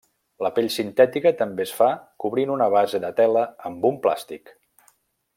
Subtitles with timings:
[0.45, 1.89] La pell sintètica també es fa
[2.23, 4.51] cobrint una base de tela amb un plàstic.